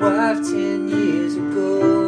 wife 0.00 0.40
ten 0.50 0.88
years 0.88 1.36
ago. 1.36 1.98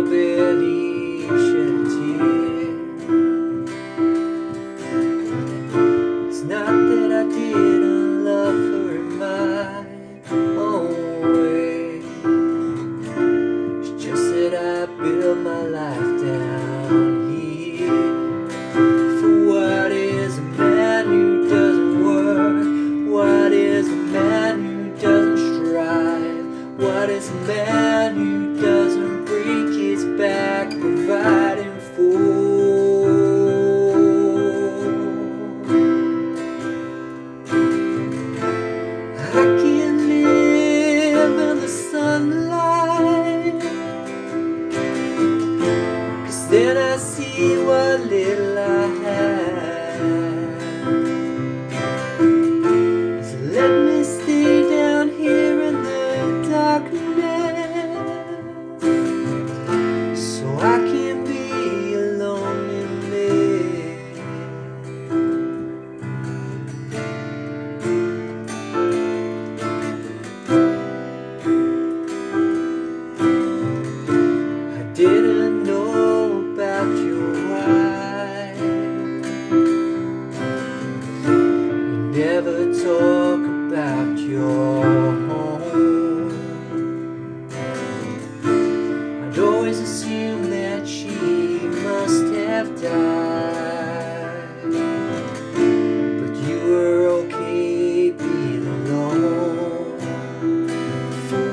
Barely 0.00 1.28
shed 1.28 1.70
a 1.70 1.84
tear. 1.92 2.72
It's 6.28 6.42
not 6.42 6.72
that 6.88 7.10
I 7.12 7.24
didn't 7.28 8.24
love 8.24 8.60
her 8.72 8.88
in 8.96 9.08
my 9.18 9.84
own 10.58 10.92
way. 11.36 12.02
It's 13.80 13.90
just 14.02 14.26
that 14.32 14.54
I 14.54 14.86
built 15.00 15.38
my 15.38 15.62
life 15.78 16.12
down. 16.24 16.69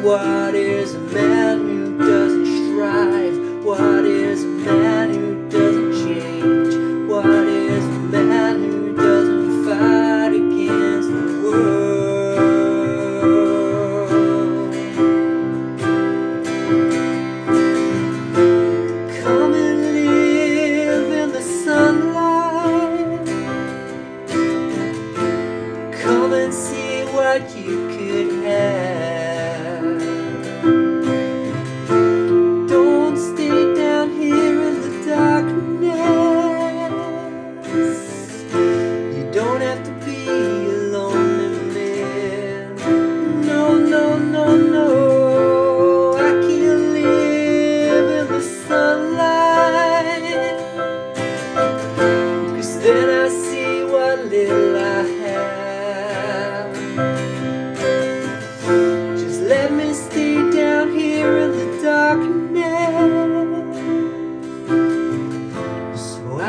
What 0.01 0.53
is 0.55 0.93
a 0.95 0.99
man 0.99 1.59
who 1.59 1.97
doesn't 1.97 2.45
strive? 2.45 3.63
What 3.65 4.05
is 4.05 4.43
a 4.43 4.47
man? 4.47 4.86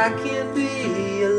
I 0.08 0.10
can't 0.22 0.54
be 0.54 1.22
alone. 1.22 1.38